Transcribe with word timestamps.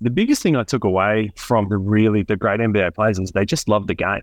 the 0.00 0.10
biggest 0.10 0.42
thing 0.42 0.56
I 0.56 0.62
took 0.62 0.84
away 0.84 1.32
from 1.36 1.68
the 1.68 1.76
really 1.76 2.22
the 2.22 2.36
great 2.36 2.60
NBA 2.60 2.94
players 2.94 3.18
is 3.18 3.32
they 3.32 3.44
just 3.44 3.68
love 3.68 3.86
the 3.86 3.94
game. 3.94 4.22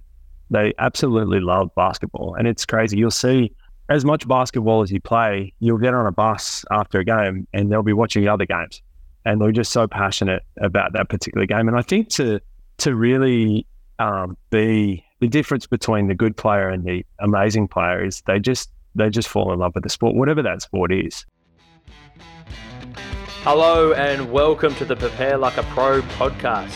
They 0.49 0.73
absolutely 0.77 1.39
love 1.39 1.69
basketball, 1.75 2.35
and 2.35 2.47
it's 2.47 2.65
crazy. 2.65 2.97
You'll 2.97 3.11
see 3.11 3.51
as 3.89 4.05
much 4.05 4.27
basketball 4.27 4.81
as 4.81 4.91
you 4.91 4.99
play, 5.01 5.53
you'll 5.59 5.77
get 5.77 5.93
on 5.93 6.05
a 6.05 6.11
bus 6.11 6.65
after 6.71 6.99
a 6.99 7.05
game, 7.05 7.47
and 7.53 7.71
they'll 7.71 7.83
be 7.83 7.93
watching 7.93 8.27
other 8.27 8.45
games, 8.45 8.81
and 9.25 9.41
they're 9.41 9.51
just 9.51 9.71
so 9.71 9.87
passionate 9.87 10.43
about 10.61 10.93
that 10.93 11.09
particular 11.09 11.45
game. 11.45 11.67
And 11.67 11.77
I 11.77 11.81
think 11.81 12.09
to 12.11 12.39
to 12.77 12.95
really 12.95 13.65
um, 13.99 14.37
be 14.49 15.03
the 15.19 15.27
difference 15.27 15.65
between 15.65 16.07
the 16.07 16.15
good 16.15 16.35
player 16.35 16.69
and 16.69 16.83
the 16.83 17.05
amazing 17.19 17.67
player 17.67 18.03
is 18.03 18.21
they 18.27 18.39
just 18.39 18.69
they 18.95 19.09
just 19.09 19.27
fall 19.27 19.51
in 19.51 19.59
love 19.59 19.73
with 19.75 19.83
the 19.83 19.89
sport, 19.89 20.15
whatever 20.15 20.41
that 20.43 20.61
sport 20.61 20.93
is. 20.93 21.25
Hello 23.45 23.93
and 23.93 24.31
welcome 24.31 24.73
to 24.73 24.85
the 24.85 24.95
Prepare 24.95 25.37
Like 25.37 25.57
a 25.57 25.63
Pro 25.65 26.01
podcast. 26.01 26.75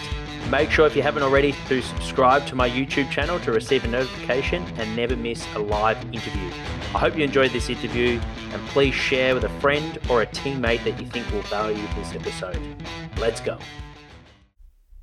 Make 0.52 0.70
sure 0.70 0.85
if 0.85 0.95
you 0.95 1.02
haven't 1.02 1.23
already 1.23 1.55
to 1.67 1.81
subscribe 1.81 2.45
to 2.45 2.53
my 2.53 2.70
YouTube 2.70 3.09
channel 3.09 3.39
to 3.39 3.52
receive 3.52 3.85
a 3.85 3.88
notification 3.88 4.63
and 4.77 4.95
never 4.95 5.16
miss 5.16 5.44
a 5.55 5.58
live 5.58 5.97
interview. 6.13 6.47
I 6.94 6.99
hope 6.99 7.17
you 7.17 7.23
enjoyed 7.23 7.53
this 7.53 7.71
interview 7.71 8.21
and 8.52 8.67
please 8.67 8.94
share 8.94 9.34
with 9.34 9.45
a 9.45 9.49
friend 9.59 9.97
or 10.11 10.21
a 10.21 10.27
teammate 10.27 10.84
that 10.84 11.02
you 11.02 11.08
think 11.08 11.31
will 11.31 11.41
value 11.41 11.81
this 11.95 12.13
episode. 12.13 12.61
Let's 13.17 13.41
go. 13.41 13.58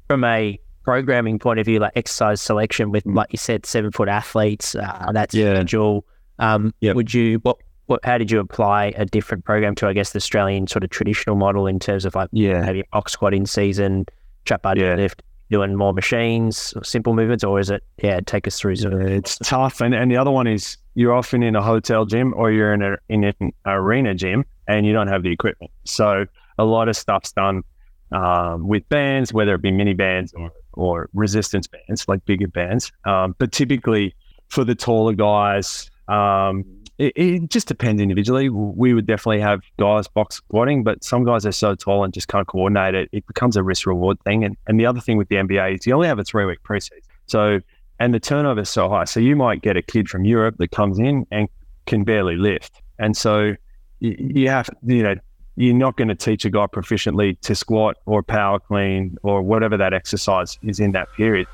From 0.07 0.23
a 0.23 0.61
programming 0.85 1.41
point 1.41 1.59
of 1.59 1.67
view, 1.67 1.81
like 1.81 1.95
exercise 1.97 2.41
selection 2.41 2.93
with, 2.93 3.05
like 3.07 3.33
you 3.33 3.39
said, 3.39 3.67
seven 3.67 3.91
foot 3.91 4.09
athletes, 4.09 4.77
uh, 4.77 5.11
that's 5.13 5.35
yeah. 5.35 5.47
individual. 5.47 6.07
Um, 6.39 6.75
yep. 6.81 6.95
Would 6.95 7.13
you 7.13 7.41
what 7.41 7.57
what, 7.87 8.05
how 8.05 8.19
did 8.19 8.31
you 8.31 8.41
apply 8.41 8.93
a 8.97 9.05
different 9.05 9.45
program 9.45 9.75
to, 9.77 9.87
I 9.87 9.93
guess, 9.93 10.13
the 10.13 10.19
Australian 10.19 10.67
sort 10.67 10.85
of 10.85 10.91
traditional 10.91 11.37
model 11.37 11.67
in 11.67 11.79
terms 11.79 12.05
of 12.05 12.15
like, 12.15 12.29
yeah, 12.33 12.61
maybe 12.61 12.85
box 12.93 13.13
squat 13.13 13.35
in 13.35 13.47
season, 13.47 14.07
trap 14.45 14.63
bar 14.63 14.77
yeah. 14.77 14.95
lift, 14.95 15.23
doing 15.51 15.77
more 15.77 15.93
machines, 15.93 16.75
simple 16.83 17.15
movements, 17.15 17.45
or 17.45 17.61
is 17.61 17.71
it, 17.71 17.85
yeah, 18.03 18.21
take 18.21 18.47
us 18.47 18.59
through? 18.59 18.73
It's 18.73 19.39
tough. 19.39 19.81
And, 19.81 19.95
and 19.95 20.11
the 20.11 20.17
other 20.17 20.31
one 20.31 20.47
is 20.49 20.77
you're 20.95 21.15
often 21.15 21.43
in 21.43 21.55
a 21.55 21.63
hotel 21.63 22.05
gym 22.05 22.35
or 22.37 22.51
you're 22.51 22.75
in, 22.75 22.83
a, 22.83 22.97
in 23.09 23.25
an 23.25 23.53
arena 23.65 24.15
gym 24.15 24.45
and 24.67 24.85
you 24.85 24.93
don't 24.93 25.09
have 25.09 25.23
the 25.23 25.31
equipment. 25.31 25.71
So 25.85 26.27
a 26.59 26.65
lot 26.65 26.89
of 26.89 26.97
stuff's 26.97 27.33
done 27.33 27.63
um, 28.11 28.67
with 28.67 28.89
bands, 28.89 29.33
whether 29.33 29.55
it 29.55 29.63
be 29.63 29.71
mini 29.71 29.95
bands 29.95 30.33
or, 30.35 30.51
or 30.73 31.09
resistance 31.15 31.69
bands, 31.69 32.09
like 32.09 32.25
bigger 32.25 32.49
bands. 32.49 32.91
Um, 33.05 33.37
but 33.39 33.53
typically 33.53 34.15
for 34.49 34.65
the 34.65 34.75
taller 34.75 35.13
guys, 35.13 35.91
um, 36.09 36.65
it, 36.99 37.13
it, 37.17 37.51
just 37.51 37.69
depends 37.69 38.01
individually. 38.01 38.49
We 38.49 38.95
would 38.95 39.07
definitely 39.07 39.41
have 39.41 39.61
guys 39.79 40.09
box 40.09 40.37
squatting, 40.37 40.83
but 40.83 41.05
some 41.05 41.25
guys 41.25 41.45
are 41.45 41.53
so 41.53 41.75
tall 41.75 42.05
and 42.05 42.13
just 42.13 42.29
can't 42.29 42.47
coordinate 42.47 42.95
it. 42.95 43.09
It 43.13 43.27
becomes 43.27 43.57
a 43.57 43.63
risk 43.63 43.87
reward 43.87 44.19
thing. 44.25 44.45
And, 44.45 44.57
and 44.67 44.81
the 44.81 44.87
other 44.87 45.01
thing 45.01 45.19
with 45.19 45.29
the 45.29 45.37
NBA 45.37 45.77
is 45.77 45.87
you 45.87 45.95
only 45.95 46.09
have 46.09 46.19
a 46.19 46.25
three 46.25 46.47
week 46.47 46.63
preseason. 46.63 47.03
So, 47.27 47.61
and 47.99 48.15
the 48.15 48.21
turnover 48.21 48.61
is 48.61 48.71
so 48.71 48.89
high. 48.89 49.05
So 49.05 49.21
you 49.21 49.37
might 49.37 49.63
get 49.63 49.77
a 49.77 49.83
kid 49.83 50.09
from 50.09 50.25
Europe 50.25 50.57
that 50.59 50.71
comes 50.71 50.99
in 50.99 51.27
and 51.31 51.49
can 51.87 52.05
barely 52.05 52.37
lift. 52.37 52.81
And 52.99 53.17
so 53.17 53.55
you, 54.01 54.17
you 54.19 54.49
have, 54.49 54.71
you 54.83 55.03
know, 55.03 55.17
you're 55.57 55.75
not 55.75 55.97
going 55.97 56.09
to 56.09 56.15
teach 56.15 56.45
a 56.45 56.51
guy 56.51 56.67
proficiently 56.67 57.39
to 57.41 57.55
squat 57.55 57.97
or 58.07 58.23
power 58.23 58.59
clean 58.59 59.17
or 59.23 59.43
whatever 59.43 59.77
that 59.77 59.95
exercise 59.95 60.59
is 60.63 60.81
in 60.81 60.93
that 60.93 61.13
period. 61.15 61.47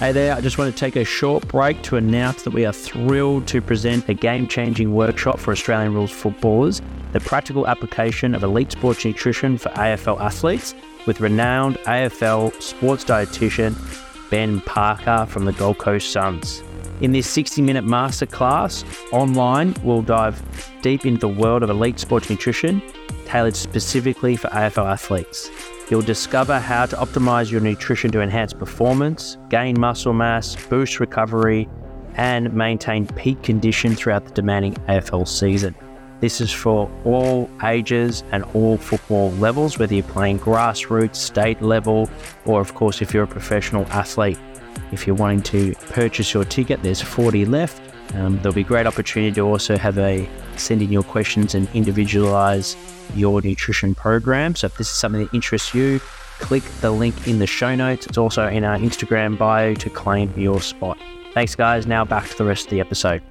Hey 0.00 0.12
there, 0.12 0.34
I 0.34 0.40
just 0.40 0.56
want 0.56 0.74
to 0.74 0.80
take 0.80 0.96
a 0.96 1.04
short 1.04 1.46
break 1.46 1.82
to 1.82 1.96
announce 1.96 2.44
that 2.44 2.54
we 2.54 2.64
are 2.64 2.72
thrilled 2.72 3.46
to 3.48 3.60
present 3.60 4.08
a 4.08 4.14
game 4.14 4.48
changing 4.48 4.94
workshop 4.94 5.38
for 5.38 5.52
Australian 5.52 5.92
rules 5.92 6.10
footballers, 6.10 6.80
the 7.12 7.20
practical 7.20 7.66
application 7.66 8.34
of 8.34 8.42
elite 8.42 8.72
sports 8.72 9.04
nutrition 9.04 9.58
for 9.58 9.68
AFL 9.72 10.18
athletes, 10.18 10.74
with 11.06 11.20
renowned 11.20 11.76
AFL 11.80 12.62
sports 12.62 13.04
dietitian 13.04 13.76
Ben 14.30 14.62
Parker 14.62 15.26
from 15.28 15.44
the 15.44 15.52
Gold 15.52 15.76
Coast 15.76 16.10
Suns. 16.10 16.62
In 17.02 17.12
this 17.12 17.28
60 17.28 17.60
minute 17.60 17.84
masterclass 17.84 18.86
online, 19.12 19.74
we'll 19.82 20.00
dive 20.00 20.42
deep 20.80 21.04
into 21.04 21.20
the 21.20 21.28
world 21.28 21.62
of 21.62 21.68
elite 21.68 21.98
sports 21.98 22.30
nutrition 22.30 22.80
tailored 23.26 23.54
specifically 23.54 24.34
for 24.34 24.48
AFL 24.48 24.90
athletes. 24.90 25.50
You'll 25.90 26.02
discover 26.02 26.60
how 26.60 26.86
to 26.86 26.96
optimize 26.96 27.50
your 27.50 27.60
nutrition 27.60 28.12
to 28.12 28.20
enhance 28.20 28.52
performance, 28.52 29.38
gain 29.48 29.78
muscle 29.78 30.12
mass, 30.12 30.54
boost 30.66 31.00
recovery, 31.00 31.68
and 32.14 32.52
maintain 32.54 33.08
peak 33.08 33.42
condition 33.42 33.96
throughout 33.96 34.24
the 34.24 34.30
demanding 34.30 34.74
AFL 34.88 35.26
season. 35.26 35.74
This 36.20 36.40
is 36.40 36.52
for 36.52 36.88
all 37.04 37.50
ages 37.64 38.22
and 38.30 38.44
all 38.54 38.76
football 38.76 39.32
levels, 39.32 39.80
whether 39.80 39.92
you're 39.92 40.04
playing 40.04 40.38
grassroots, 40.38 41.16
state 41.16 41.60
level, 41.60 42.08
or 42.44 42.60
of 42.60 42.74
course, 42.74 43.02
if 43.02 43.12
you're 43.12 43.24
a 43.24 43.26
professional 43.26 43.84
athlete. 43.86 44.38
If 44.92 45.08
you're 45.08 45.16
wanting 45.16 45.42
to 45.42 45.74
purchase 45.88 46.32
your 46.32 46.44
ticket, 46.44 46.84
there's 46.84 47.02
40 47.02 47.46
left. 47.46 47.89
Um, 48.14 48.36
there'll 48.38 48.52
be 48.52 48.62
a 48.62 48.64
great 48.64 48.86
opportunity 48.86 49.32
to 49.32 49.42
also 49.42 49.76
have 49.78 49.98
a 49.98 50.28
send 50.56 50.82
in 50.82 50.90
your 50.90 51.02
questions 51.02 51.54
and 51.54 51.68
individualize 51.74 52.76
your 53.14 53.40
nutrition 53.40 53.94
program. 53.94 54.56
So 54.56 54.66
if 54.66 54.76
this 54.76 54.88
is 54.88 54.94
something 54.94 55.24
that 55.24 55.34
interests 55.34 55.74
you, 55.74 56.00
click 56.40 56.64
the 56.80 56.90
link 56.90 57.28
in 57.28 57.38
the 57.38 57.46
show 57.46 57.74
notes. 57.74 58.06
It's 58.06 58.18
also 58.18 58.48
in 58.48 58.64
our 58.64 58.76
Instagram 58.76 59.38
bio 59.38 59.74
to 59.74 59.90
claim 59.90 60.32
your 60.36 60.60
spot. 60.60 60.98
Thanks, 61.34 61.54
guys. 61.54 61.86
Now 61.86 62.04
back 62.04 62.28
to 62.28 62.38
the 62.38 62.44
rest 62.44 62.64
of 62.64 62.70
the 62.70 62.80
episode. 62.80 63.22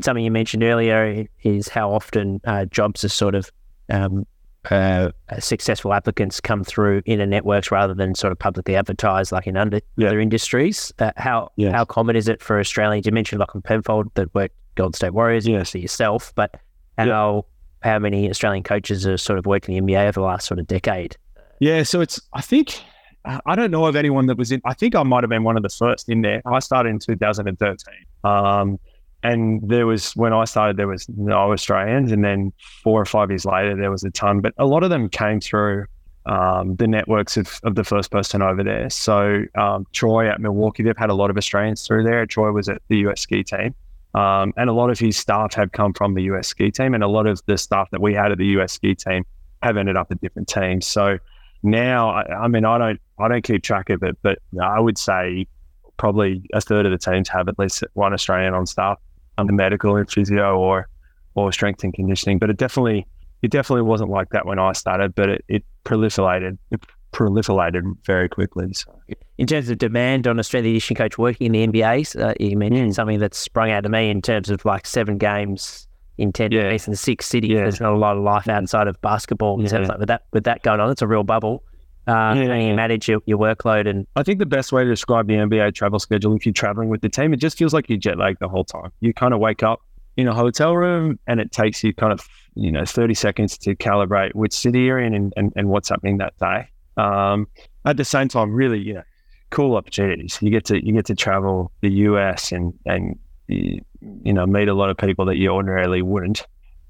Something 0.00 0.24
you 0.24 0.30
mentioned 0.30 0.62
earlier 0.62 1.26
is 1.42 1.68
how 1.68 1.92
often 1.92 2.40
uh, 2.44 2.66
jobs 2.66 3.04
are 3.04 3.08
sort 3.08 3.34
of 3.34 3.50
um, 3.88 4.26
uh, 4.70 5.10
successful 5.38 5.92
applicants 5.92 6.40
come 6.40 6.64
through 6.64 7.02
inner 7.06 7.26
networks 7.26 7.70
rather 7.70 7.94
than 7.94 8.14
sort 8.14 8.32
of 8.32 8.38
publicly 8.38 8.76
advertised 8.76 9.32
like 9.32 9.46
in 9.46 9.56
under, 9.56 9.80
yeah. 9.96 10.08
other 10.08 10.20
industries. 10.20 10.92
Uh, 10.98 11.12
how 11.16 11.50
yes. 11.56 11.72
how 11.72 11.84
common 11.84 12.16
is 12.16 12.28
it 12.28 12.42
for 12.42 12.58
Australians? 12.58 13.06
You 13.06 13.12
mentioned 13.12 13.40
Lachlan 13.40 13.62
Penfold 13.62 14.10
that 14.14 14.34
worked 14.34 14.54
Golden 14.74 14.94
State 14.94 15.14
Warriors, 15.14 15.46
yes. 15.46 15.54
obviously 15.54 15.80
yourself, 15.82 16.32
but 16.34 16.54
how 16.96 17.46
yeah. 17.84 17.92
how 17.92 17.98
many 17.98 18.28
Australian 18.30 18.62
coaches 18.62 19.06
are 19.06 19.16
sort 19.16 19.38
of 19.38 19.46
working 19.46 19.76
in 19.76 19.86
the 19.86 19.92
NBA 19.92 20.08
over 20.08 20.20
the 20.20 20.26
last 20.26 20.46
sort 20.46 20.60
of 20.60 20.66
decade? 20.66 21.16
Yeah, 21.60 21.82
so 21.82 22.00
it's 22.00 22.20
I 22.32 22.40
think 22.40 22.80
I 23.24 23.56
don't 23.56 23.70
know 23.70 23.86
of 23.86 23.96
anyone 23.96 24.26
that 24.26 24.38
was 24.38 24.52
in. 24.52 24.60
I 24.64 24.74
think 24.74 24.94
I 24.94 25.02
might 25.02 25.22
have 25.22 25.30
been 25.30 25.44
one 25.44 25.56
of 25.56 25.62
the 25.62 25.68
first 25.68 26.08
in 26.08 26.22
there. 26.22 26.40
I 26.46 26.60
started 26.60 26.90
in 26.90 26.98
2013. 26.98 27.94
Um, 28.24 28.78
and 29.22 29.60
there 29.68 29.86
was 29.86 30.14
when 30.14 30.32
I 30.32 30.44
started, 30.44 30.76
there 30.76 30.86
was 30.86 31.08
no 31.16 31.52
Australians, 31.52 32.12
and 32.12 32.24
then 32.24 32.52
four 32.82 33.00
or 33.00 33.04
five 33.04 33.30
years 33.30 33.44
later, 33.44 33.76
there 33.76 33.90
was 33.90 34.04
a 34.04 34.10
ton. 34.10 34.40
But 34.40 34.54
a 34.58 34.66
lot 34.66 34.84
of 34.84 34.90
them 34.90 35.08
came 35.08 35.40
through 35.40 35.86
um, 36.26 36.76
the 36.76 36.86
networks 36.86 37.36
of, 37.36 37.58
of 37.64 37.74
the 37.74 37.84
first 37.84 38.10
person 38.10 38.42
over 38.42 38.62
there. 38.62 38.90
So 38.90 39.44
um, 39.56 39.86
Troy 39.92 40.28
at 40.28 40.40
Milwaukee, 40.40 40.82
they've 40.82 40.96
had 40.96 41.10
a 41.10 41.14
lot 41.14 41.30
of 41.30 41.36
Australians 41.36 41.86
through 41.86 42.04
there. 42.04 42.26
Troy 42.26 42.52
was 42.52 42.68
at 42.68 42.82
the 42.88 42.98
US 43.08 43.22
ski 43.22 43.42
team, 43.42 43.74
um, 44.14 44.52
and 44.56 44.70
a 44.70 44.72
lot 44.72 44.90
of 44.90 44.98
his 44.98 45.16
staff 45.16 45.54
have 45.54 45.72
come 45.72 45.94
from 45.94 46.14
the 46.14 46.22
US 46.24 46.46
ski 46.46 46.70
team, 46.70 46.94
and 46.94 47.02
a 47.02 47.08
lot 47.08 47.26
of 47.26 47.40
the 47.46 47.58
staff 47.58 47.90
that 47.90 48.00
we 48.00 48.14
had 48.14 48.30
at 48.30 48.38
the 48.38 48.46
US 48.58 48.72
ski 48.72 48.94
team 48.94 49.24
have 49.62 49.76
ended 49.76 49.96
up 49.96 50.12
at 50.12 50.20
different 50.20 50.48
teams. 50.48 50.86
So 50.86 51.18
now, 51.64 52.10
I, 52.10 52.44
I 52.44 52.48
mean, 52.48 52.64
I 52.64 52.78
don't 52.78 53.00
I 53.18 53.26
don't 53.26 53.42
keep 53.42 53.64
track 53.64 53.90
of 53.90 54.04
it, 54.04 54.16
but 54.22 54.38
I 54.62 54.78
would 54.78 54.96
say 54.96 55.48
probably 55.96 56.42
a 56.52 56.60
third 56.60 56.86
of 56.86 56.92
the 56.92 56.98
teams 56.98 57.28
have 57.28 57.48
at 57.48 57.58
least 57.58 57.82
one 57.94 58.12
Australian 58.12 58.54
on 58.54 58.64
staff 58.64 59.00
under 59.38 59.52
medical 59.52 59.96
and 59.96 60.10
physio 60.10 60.58
or 60.58 60.88
or 61.34 61.52
strength 61.52 61.84
and 61.84 61.94
conditioning. 61.94 62.38
But 62.38 62.50
it 62.50 62.56
definitely 62.56 63.06
it 63.42 63.50
definitely 63.50 63.82
wasn't 63.82 64.10
like 64.10 64.30
that 64.30 64.44
when 64.44 64.58
I 64.58 64.72
started, 64.72 65.14
but 65.14 65.30
it, 65.30 65.44
it 65.48 65.64
proliferated 65.84 66.58
it 66.70 66.80
proliferated 67.12 67.96
very 68.04 68.28
quickly. 68.28 68.72
So. 68.74 69.00
In 69.38 69.46
terms 69.46 69.70
of 69.70 69.78
demand 69.78 70.26
on 70.26 70.38
Australian 70.38 70.74
edition 70.74 70.96
coach 70.96 71.16
working 71.16 71.54
in 71.54 71.72
the 71.72 71.80
NBA, 71.80 72.22
uh, 72.22 72.34
you 72.38 72.56
mentioned 72.56 72.90
mm. 72.90 72.94
something 72.94 73.18
that 73.20 73.34
sprung 73.34 73.70
out 73.70 73.84
to 73.84 73.88
me 73.88 74.10
in 74.10 74.20
terms 74.20 74.50
of 74.50 74.64
like 74.64 74.86
seven 74.86 75.16
games 75.16 75.86
in 76.18 76.32
ten 76.32 76.50
yeah. 76.52 76.68
days 76.68 76.88
in 76.88 76.96
six 76.96 77.26
cities. 77.26 77.52
Yeah. 77.52 77.58
There's 77.60 77.80
not 77.80 77.92
a 77.92 77.96
lot 77.96 78.16
of 78.16 78.22
life 78.22 78.48
outside 78.48 78.88
of 78.88 79.00
basketball. 79.00 79.62
Yeah. 79.62 79.78
Like 79.78 79.98
with 79.98 80.08
that 80.08 80.22
with 80.32 80.44
that 80.44 80.62
going 80.62 80.80
on, 80.80 80.90
it's 80.90 81.02
a 81.02 81.06
real 81.06 81.24
bubble. 81.24 81.62
Uh, 82.08 82.34
yeah, 82.34 82.56
you 82.56 82.74
manage 82.74 83.06
your, 83.06 83.20
your 83.26 83.36
workload 83.36 83.86
and 83.86 84.06
I 84.16 84.22
think 84.22 84.38
the 84.38 84.46
best 84.46 84.72
way 84.72 84.82
to 84.82 84.88
describe 84.88 85.26
the 85.26 85.34
NBA 85.34 85.74
travel 85.74 85.98
schedule 85.98 86.34
if 86.34 86.46
you're 86.46 86.54
traveling 86.54 86.88
with 86.88 87.02
the 87.02 87.10
team, 87.10 87.34
it 87.34 87.36
just 87.36 87.58
feels 87.58 87.74
like 87.74 87.86
you're 87.90 87.98
jet 87.98 88.16
lagged 88.16 88.38
the 88.40 88.48
whole 88.48 88.64
time. 88.64 88.90
You 89.00 89.12
kind 89.12 89.34
of 89.34 89.40
wake 89.40 89.62
up 89.62 89.82
in 90.16 90.26
a 90.26 90.34
hotel 90.34 90.74
room 90.74 91.18
and 91.26 91.38
it 91.38 91.52
takes 91.52 91.84
you 91.84 91.92
kind 91.94 92.12
of 92.12 92.26
you 92.54 92.72
know 92.72 92.86
30 92.86 93.12
seconds 93.12 93.58
to 93.58 93.76
calibrate 93.76 94.34
which 94.34 94.54
city 94.54 94.80
you're 94.80 94.98
in 94.98 95.12
and, 95.12 95.34
and, 95.36 95.52
and 95.54 95.68
what's 95.68 95.90
happening 95.90 96.16
that 96.16 96.32
day. 96.38 96.68
Um, 96.96 97.46
at 97.84 97.98
the 97.98 98.04
same 98.04 98.28
time, 98.28 98.52
really, 98.52 98.80
you 98.80 98.94
know, 98.94 99.02
cool 99.50 99.76
opportunities. 99.76 100.38
You 100.40 100.50
get 100.50 100.64
to 100.66 100.84
you 100.84 100.94
get 100.94 101.06
to 101.06 101.14
travel 101.14 101.72
the 101.82 101.90
US 101.90 102.52
and 102.52 102.72
and 102.86 103.18
you, 103.48 103.82
you 104.00 104.32
know 104.32 104.46
meet 104.46 104.68
a 104.68 104.74
lot 104.74 104.88
of 104.88 104.96
people 104.96 105.26
that 105.26 105.36
you 105.36 105.50
ordinarily 105.50 106.02
wouldn't. 106.02 106.46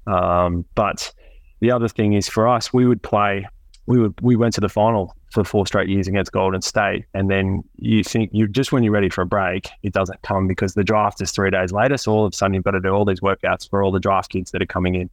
Um, 0.07 0.65
but 0.75 1.13
the 1.59 1.71
other 1.71 1.89
thing 1.89 2.13
is 2.13 2.29
for 2.29 2.47
us, 2.47 2.73
we 2.73 2.85
would 2.85 3.03
play 3.03 3.47
we 3.89 3.97
would 3.97 4.13
we 4.21 4.35
went 4.35 4.53
to 4.53 4.61
the 4.61 4.69
final 4.69 5.15
for 5.31 5.43
four 5.43 5.65
straight 5.65 5.89
years 5.89 6.07
against 6.07 6.31
Golden 6.31 6.61
State, 6.61 7.05
and 7.15 7.27
then 7.27 7.63
you 7.77 8.03
think 8.03 8.29
you 8.31 8.47
just 8.47 8.71
when 8.71 8.83
you're 8.83 8.93
ready 8.93 9.09
for 9.09 9.23
a 9.23 9.25
break, 9.25 9.67
it 9.81 9.93
doesn't 9.93 10.21
come 10.21 10.47
because 10.47 10.75
the 10.75 10.83
draft 10.83 11.19
is 11.21 11.31
three 11.31 11.49
days 11.49 11.71
later. 11.71 11.97
So 11.97 12.11
all 12.11 12.23
of 12.23 12.31
a 12.31 12.35
sudden 12.35 12.53
you've 12.53 12.63
got 12.63 12.71
to 12.71 12.79
do 12.79 12.89
all 12.89 13.03
these 13.03 13.21
workouts 13.21 13.67
for 13.67 13.81
all 13.81 13.91
the 13.91 13.99
draft 13.99 14.31
kids 14.31 14.51
that 14.51 14.61
are 14.61 14.67
coming 14.67 14.93
in, 14.93 15.09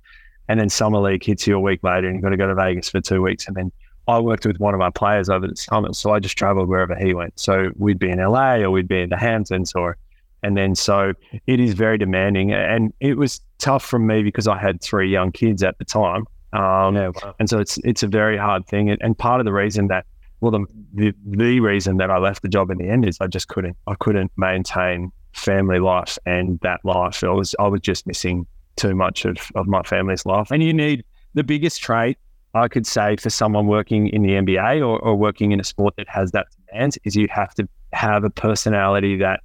and 0.49 0.61
then 0.61 0.69
summer 0.69 0.99
league 0.99 1.25
hits 1.25 1.47
you 1.47 1.57
a 1.57 1.61
week 1.61 1.83
later, 1.83 2.07
and 2.07 2.17
you've 2.17 2.23
got 2.23 2.29
to 2.29 2.37
go 2.37 2.47
to 2.47 2.55
Vegas 2.55 2.91
for 2.91 3.01
two 3.01 3.23
weeks, 3.23 3.49
and 3.49 3.57
then 3.57 3.73
I 4.09 4.19
worked 4.19 4.45
with 4.45 4.59
one 4.59 4.75
of 4.75 4.83
our 4.83 4.93
players 4.93 5.31
over 5.31 5.49
the 5.49 5.57
summer, 5.57 5.95
so 5.95 6.11
I 6.11 6.21
just 6.21 6.37
traveled 6.37 6.69
wherever 6.69 6.95
he 6.95 7.15
went. 7.15 7.41
So 7.41 7.71
we'd 7.79 7.99
be 7.99 8.11
in 8.11 8.19
LA 8.19 8.57
or 8.57 8.71
we'd 8.71 8.89
be 8.89 9.01
in 9.01 9.09
the 9.09 9.17
Hamptons 9.17 9.73
or, 9.75 9.97
and 10.43 10.55
then 10.55 10.75
so 10.75 11.15
it 11.47 11.61
is 11.61 11.73
very 11.73 11.97
demanding, 11.97 12.53
and 12.53 12.93
it 13.01 13.17
was 13.17 13.41
tough 13.57 13.87
for 13.87 13.99
me 13.99 14.23
because 14.23 14.47
I 14.47 14.59
had 14.59 14.83
three 14.83 15.11
young 15.11 15.33
kids 15.33 15.63
at 15.63 15.79
the 15.79 15.85
time. 15.87 16.27
Um, 16.53 16.97
yeah, 16.97 17.11
wow. 17.23 17.35
and 17.39 17.51
so 17.51 17.59
it's 17.59 17.79
it's 17.79 18.03
a 18.03 18.07
very 18.07 18.37
hard 18.37 18.67
thing, 18.67 18.91
and, 18.91 19.01
and 19.03 19.19
part 19.19 19.41
of 19.41 19.45
the 19.45 19.53
reason 19.53 19.89
that 19.89 20.07
well, 20.41 20.51
the, 20.53 20.67
the 20.95 21.15
the 21.25 21.61
reason 21.61 21.97
that 21.97 22.11
I 22.11 22.19
left 22.19 22.43
the 22.43 22.49
job 22.49 22.71
in 22.71 22.79
the 22.79 22.89
end 22.89 23.07
is 23.07 23.19
I 23.21 23.27
just 23.27 23.49
couldn't 23.49 23.77
I 23.87 23.95
couldn't 23.95 24.33
maintain 24.37 25.13
family 25.33 25.79
life 25.79 26.19
and 26.27 26.59
that 26.61 26.81
life. 26.85 27.23
I 27.25 27.29
was 27.29 27.55
I 27.59 27.67
was 27.69 27.81
just 27.81 28.07
missing 28.07 28.47
too 28.77 28.95
much 28.95 29.25
of, 29.25 29.37
of 29.55 29.67
my 29.67 29.83
family's 29.83 30.27
life. 30.27 30.51
And 30.51 30.63
you 30.63 30.73
need 30.73 31.05
the 31.35 31.43
biggest 31.43 31.81
trait 31.81 32.19
I 32.55 32.69
could 32.69 32.87
say 32.87 33.17
for 33.17 33.31
someone 33.31 33.67
working 33.67 34.09
in 34.09 34.23
the 34.23 34.31
NBA 34.31 34.81
or, 34.81 34.99
or 34.99 35.15
working 35.15 35.53
in 35.53 35.61
a 35.61 35.65
sport 35.65 35.95
that 35.97 36.09
has 36.09 36.31
that 36.33 36.47
demand 36.71 36.97
is 37.05 37.15
you 37.15 37.29
have 37.31 37.55
to 37.55 37.69
have 37.93 38.25
a 38.25 38.31
personality 38.31 39.17
that 39.17 39.41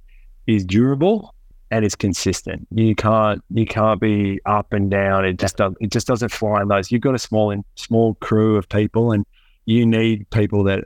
is 0.46 0.64
durable 0.64 1.34
and 1.72 1.86
is 1.86 1.96
consistent. 1.96 2.68
You 2.70 2.94
can't 2.94 3.42
you 3.50 3.64
can't 3.64 3.98
be 3.98 4.40
up 4.44 4.74
and 4.74 4.90
down. 4.90 5.24
It 5.24 5.38
just 5.38 5.56
does 5.56 5.72
it 5.80 5.90
just 5.90 6.06
doesn't 6.06 6.28
fly 6.28 6.60
in 6.60 6.68
those. 6.68 6.92
You've 6.92 7.00
got 7.00 7.14
a 7.14 7.18
small 7.18 7.52
small 7.76 8.14
crew 8.16 8.56
of 8.56 8.68
people 8.68 9.10
and 9.10 9.24
you 9.64 9.86
need 9.86 10.28
people 10.30 10.64
that 10.64 10.84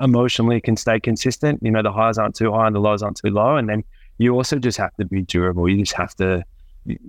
emotionally 0.00 0.60
can 0.60 0.76
stay 0.76 0.98
consistent. 0.98 1.60
You 1.62 1.70
know, 1.70 1.80
the 1.80 1.92
highs 1.92 2.18
aren't 2.18 2.34
too 2.34 2.52
high 2.52 2.66
and 2.66 2.74
the 2.74 2.80
lows 2.80 3.04
aren't 3.04 3.18
too 3.18 3.30
low. 3.30 3.56
And 3.56 3.68
then 3.68 3.84
you 4.18 4.34
also 4.34 4.58
just 4.58 4.78
have 4.78 4.94
to 4.96 5.04
be 5.04 5.22
durable. 5.22 5.68
You 5.68 5.78
just 5.78 5.94
have 5.94 6.14
to 6.16 6.42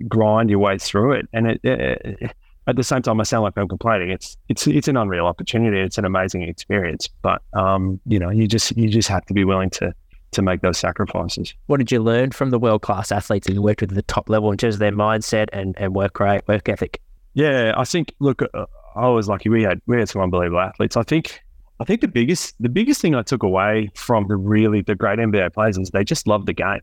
grind 0.06 0.48
your 0.48 0.60
way 0.60 0.78
through 0.78 1.14
it. 1.14 1.28
And 1.32 1.48
it, 1.48 1.60
it, 1.64 2.32
at 2.68 2.76
the 2.76 2.84
same 2.84 3.02
time, 3.02 3.20
I 3.20 3.24
sound 3.24 3.42
like 3.42 3.54
I'm 3.56 3.66
complaining. 3.66 4.10
It's 4.10 4.36
it's 4.48 4.68
it's 4.68 4.86
an 4.86 4.96
unreal 4.96 5.26
opportunity. 5.26 5.80
It's 5.80 5.98
an 5.98 6.04
amazing 6.04 6.42
experience. 6.42 7.08
But 7.22 7.42
um, 7.52 7.98
you 8.06 8.20
know, 8.20 8.30
you 8.30 8.46
just 8.46 8.76
you 8.76 8.88
just 8.88 9.08
have 9.08 9.26
to 9.26 9.34
be 9.34 9.44
willing 9.44 9.70
to 9.70 9.92
to 10.32 10.42
make 10.42 10.60
those 10.60 10.78
sacrifices. 10.78 11.54
What 11.66 11.78
did 11.78 11.90
you 11.90 12.02
learn 12.02 12.32
from 12.32 12.50
the 12.50 12.58
world 12.58 12.82
class 12.82 13.10
athletes 13.10 13.46
that 13.46 13.54
you 13.54 13.62
worked 13.62 13.80
with 13.80 13.90
at 13.90 13.96
the 13.96 14.02
top 14.02 14.28
level 14.28 14.50
in 14.50 14.58
terms 14.58 14.74
of 14.74 14.80
their 14.80 14.92
mindset 14.92 15.46
and, 15.52 15.74
and 15.78 15.94
work 15.94 16.20
rate, 16.20 16.42
work 16.46 16.68
ethic? 16.68 17.00
Yeah, 17.34 17.72
I 17.76 17.84
think 17.84 18.14
look, 18.18 18.42
uh, 18.42 18.66
I 18.96 19.08
was 19.08 19.28
lucky. 19.28 19.48
We 19.48 19.62
had 19.62 19.80
we 19.86 19.98
had 19.98 20.08
some 20.08 20.22
unbelievable 20.22 20.60
athletes. 20.60 20.96
I 20.96 21.02
think 21.02 21.40
I 21.80 21.84
think 21.84 22.00
the 22.00 22.08
biggest 22.08 22.54
the 22.60 22.68
biggest 22.68 23.00
thing 23.00 23.14
I 23.14 23.22
took 23.22 23.42
away 23.42 23.90
from 23.94 24.26
the 24.26 24.36
really 24.36 24.82
the 24.82 24.94
great 24.94 25.18
NBA 25.18 25.54
players 25.54 25.78
is 25.78 25.90
they 25.90 26.04
just 26.04 26.26
love 26.26 26.46
the 26.46 26.52
game. 26.52 26.80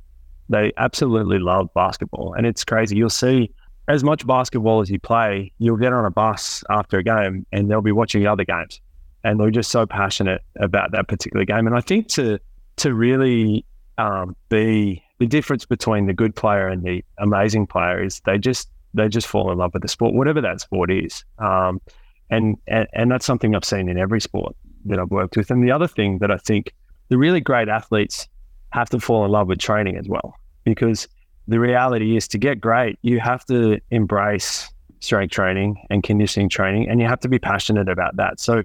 They 0.47 0.71
absolutely 0.77 1.39
love 1.39 1.69
basketball, 1.73 2.33
and 2.33 2.45
it's 2.45 2.63
crazy. 2.63 2.95
You'll 2.95 3.09
see 3.09 3.51
as 3.87 4.03
much 4.03 4.25
basketball 4.25 4.81
as 4.81 4.89
you 4.89 4.99
play, 4.99 5.51
you'll 5.59 5.77
get 5.77 5.93
on 5.93 6.05
a 6.05 6.11
bus 6.11 6.63
after 6.69 6.97
a 6.97 7.03
game, 7.03 7.45
and 7.51 7.69
they'll 7.69 7.81
be 7.81 7.91
watching 7.91 8.25
other 8.25 8.43
games, 8.43 8.81
and 9.23 9.39
they're 9.39 9.51
just 9.51 9.71
so 9.71 9.85
passionate 9.85 10.41
about 10.59 10.91
that 10.91 11.07
particular 11.07 11.45
game. 11.45 11.67
And 11.67 11.75
I 11.75 11.81
think 11.81 12.07
to 12.09 12.39
to 12.77 12.93
really 12.93 13.65
um, 13.97 14.35
be 14.49 15.03
the 15.19 15.27
difference 15.27 15.65
between 15.65 16.07
the 16.07 16.13
good 16.13 16.35
player 16.35 16.67
and 16.67 16.83
the 16.83 17.03
amazing 17.19 17.67
player 17.67 18.03
is 18.03 18.21
they 18.25 18.37
just 18.37 18.69
they 18.93 19.07
just 19.09 19.27
fall 19.27 19.51
in 19.51 19.57
love 19.57 19.73
with 19.73 19.81
the 19.81 19.87
sport, 19.87 20.13
whatever 20.13 20.41
that 20.41 20.61
sport 20.61 20.89
is. 20.91 21.23
Um, 21.39 21.81
and, 22.29 22.57
and 22.67 22.87
and 22.93 23.11
that's 23.11 23.25
something 23.25 23.55
I've 23.55 23.65
seen 23.65 23.89
in 23.89 23.97
every 23.97 24.21
sport 24.21 24.55
that 24.85 24.99
I've 24.99 25.11
worked 25.11 25.37
with. 25.37 25.51
And 25.51 25.63
the 25.63 25.71
other 25.71 25.87
thing 25.87 26.19
that 26.19 26.31
I 26.31 26.37
think 26.37 26.73
the 27.09 27.17
really 27.17 27.41
great 27.41 27.67
athletes 27.67 28.27
have 28.71 28.89
to 28.89 28.99
fall 28.99 29.25
in 29.25 29.31
love 29.31 29.47
with 29.47 29.59
training 29.59 29.97
as 29.97 30.07
well, 30.07 30.35
because 30.63 31.07
the 31.47 31.59
reality 31.59 32.17
is 32.17 32.27
to 32.29 32.37
get 32.37 32.59
great, 32.59 32.97
you 33.03 33.19
have 33.19 33.45
to 33.45 33.79
embrace 33.91 34.69
strength 34.99 35.31
training 35.31 35.85
and 35.89 36.03
conditioning 36.03 36.49
training, 36.49 36.89
and 36.89 36.99
you 36.99 37.07
have 37.07 37.19
to 37.19 37.29
be 37.29 37.37
passionate 37.37 37.87
about 37.87 38.15
that. 38.15 38.39
So, 38.39 38.63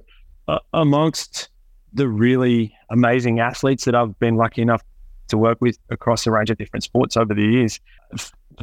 uh, 0.49 0.59
amongst 0.73 1.51
the 1.93 2.09
really 2.09 2.75
amazing 2.91 3.41
athletes 3.41 3.85
that 3.85 3.95
I've 3.95 4.19
been 4.19 4.37
lucky 4.37 4.63
enough 4.63 4.83
to 5.29 5.39
work 5.39 5.59
with 5.61 5.79
across 5.91 6.27
a 6.27 6.31
range 6.31 6.51
of 6.51 6.59
different 6.59 6.83
sports 6.83 7.17
over 7.17 7.35
the 7.35 7.43
years, 7.43 7.81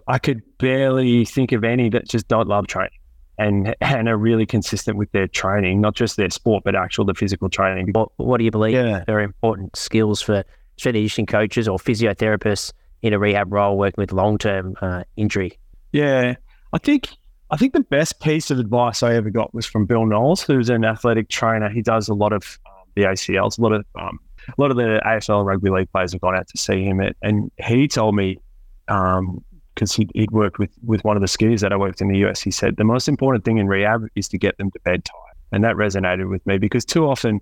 I 0.07 0.19
could 0.19 0.41
barely 0.57 1.25
think 1.25 1.51
of 1.51 1.63
any 1.63 1.89
that 1.89 2.07
just 2.07 2.27
don't 2.27 2.47
love 2.47 2.67
training 2.67 2.91
and 3.37 3.75
and 3.81 4.07
are 4.07 4.17
really 4.17 4.45
consistent 4.45 4.97
with 4.97 5.11
their 5.11 5.27
training, 5.27 5.81
not 5.81 5.95
just 5.95 6.17
their 6.17 6.29
sport, 6.29 6.63
but 6.63 6.75
actual 6.75 7.05
the 7.05 7.13
physical 7.13 7.49
training. 7.49 7.89
What, 7.93 8.09
what 8.17 8.37
do 8.37 8.43
you 8.43 8.51
believe 8.51 8.73
yeah. 8.73 9.03
are 9.07 9.21
important 9.21 9.75
skills 9.75 10.21
for 10.21 10.43
strength 10.77 10.95
conditioning 10.95 11.25
coaches 11.25 11.67
or 11.67 11.77
physiotherapists 11.77 12.73
in 13.01 13.13
a 13.13 13.19
rehab 13.19 13.51
role 13.51 13.77
working 13.77 14.01
with 14.01 14.11
long 14.11 14.37
term 14.37 14.75
uh, 14.81 15.03
injury? 15.15 15.57
Yeah, 15.91 16.35
I 16.73 16.77
think 16.77 17.09
I 17.49 17.57
think 17.57 17.73
the 17.73 17.81
best 17.81 18.19
piece 18.19 18.51
of 18.51 18.59
advice 18.59 19.03
I 19.03 19.15
ever 19.15 19.29
got 19.29 19.53
was 19.53 19.65
from 19.65 19.85
Bill 19.85 20.05
Knowles, 20.05 20.41
who's 20.41 20.69
an 20.69 20.83
athletic 20.83 21.29
trainer. 21.29 21.69
He 21.69 21.81
does 21.81 22.09
a 22.09 22.13
lot 22.13 22.33
of 22.33 22.59
the 22.97 23.03
ACLs, 23.03 23.57
a 23.57 23.61
lot 23.61 23.73
of 23.73 23.85
um, 23.99 24.19
a 24.49 24.61
lot 24.61 24.71
of 24.71 24.77
the 24.77 25.01
AFL 25.05 25.45
rugby 25.45 25.69
league 25.69 25.91
players 25.91 26.11
have 26.13 26.21
gone 26.21 26.35
out 26.35 26.47
to 26.47 26.57
see 26.57 26.83
him, 26.83 27.01
and 27.21 27.51
he 27.57 27.87
told 27.87 28.15
me 28.15 28.39
um, 28.87 29.43
because 29.73 29.93
he'd, 29.93 30.11
he'd, 30.15 30.31
worked 30.31 30.57
with, 30.57 30.71
with 30.83 31.03
one 31.03 31.15
of 31.15 31.21
the 31.21 31.27
skiers 31.27 31.59
that 31.59 31.71
I 31.71 31.75
worked 31.75 32.01
in 32.01 32.07
the 32.07 32.17
US. 32.25 32.41
He 32.41 32.49
said 32.49 32.77
the 32.77 32.83
most 32.83 33.07
important 33.07 33.45
thing 33.45 33.59
in 33.59 33.67
rehab 33.67 34.07
is 34.15 34.27
to 34.29 34.37
get 34.37 34.57
them 34.57 34.71
to 34.71 34.79
bed 34.79 35.05
tired. 35.05 35.37
And 35.51 35.63
that 35.63 35.75
resonated 35.75 36.29
with 36.29 36.45
me 36.47 36.57
because 36.57 36.83
too 36.83 37.07
often, 37.07 37.39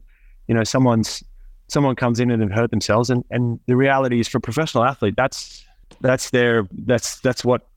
you 0.47 0.53
know, 0.53 0.63
someone's 0.63 1.23
someone 1.67 1.95
comes 1.95 2.19
in 2.19 2.29
and 2.29 2.41
have 2.41 2.51
hurt 2.51 2.71
themselves 2.71 3.09
and, 3.09 3.23
and 3.31 3.59
the 3.67 3.75
reality 3.75 4.19
is 4.19 4.27
for 4.27 4.39
a 4.39 4.41
professional 4.41 4.83
athlete, 4.83 5.15
that's 5.15 5.65
that's 6.01 6.31
their 6.31 6.67
that's 6.71 7.19
that's 7.21 7.45
what 7.45 7.67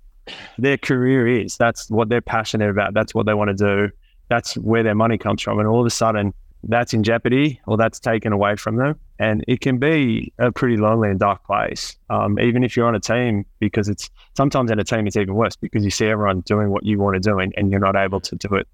their 0.58 0.76
career 0.76 1.26
is. 1.26 1.56
That's 1.56 1.88
what 1.88 2.08
they're 2.08 2.20
passionate 2.20 2.69
about. 2.69 2.94
That's 2.94 3.14
what 3.14 3.26
they 3.26 3.34
want 3.34 3.48
to 3.48 3.54
do. 3.54 3.94
That's 4.28 4.56
where 4.56 4.82
their 4.82 4.96
money 4.96 5.19
comes 5.19 5.40
from. 5.40 5.58
And 5.58 5.69
all 5.69 5.81
of 5.81 5.86
a 5.86 5.90
sudden 5.90 6.34
that's 6.64 6.93
in 6.93 7.02
jeopardy 7.02 7.60
or 7.66 7.76
that's 7.76 8.00
taken 8.00 8.32
away 8.32 8.56
from 8.56 8.76
them. 8.76 8.99
And 9.19 9.44
it 9.49 9.60
can 9.60 9.78
be 9.78 10.32
a 10.38 10.52
pretty 10.52 10.76
lonely 10.76 11.10
and 11.10 11.19
dark 11.19 11.44
place, 11.44 11.96
um, 12.10 12.38
even 12.38 12.62
if 12.62 12.76
you're 12.76 12.87
on 12.87 12.94
a 12.94 13.00
team, 13.00 13.44
because 13.58 13.88
it's 13.88 14.10
sometimes 14.37 14.70
in 14.70 14.78
a 14.78 14.84
team, 14.84 15.06
it's 15.06 15.16
even 15.16 15.34
worse 15.34 15.56
because 15.56 15.84
you 15.84 15.90
see 15.90 16.06
everyone 16.06 16.40
doing 16.40 16.70
what 16.70 16.84
you 16.84 16.99
want 16.99 17.14
to 17.14 17.20
do 17.20 17.38
and, 17.38 17.52
and 17.56 17.70
you're 17.70 17.81
not 17.81 17.96
able 17.96 18.20
to 18.20 18.37
do 18.37 18.55
it 18.55 18.69